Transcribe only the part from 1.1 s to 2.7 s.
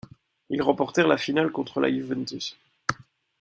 finale contre la Juventus.